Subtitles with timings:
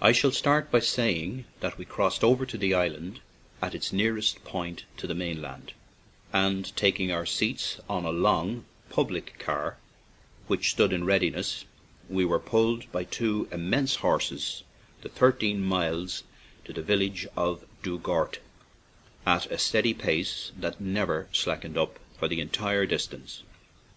[0.00, 3.20] I shall start by saying that we crossed over to the island
[3.62, 5.72] at its nearest point to the main land,
[6.32, 9.76] and, taking our seats on a "long" public car
[10.48, 11.64] which stood in readi ness,
[12.08, 14.64] we were pulled by two immense horses
[15.02, 16.24] the thirteen miles
[16.64, 18.40] to the village of Dugort
[19.24, 23.44] at a steady pace that never "slack ed up" for the entire distance.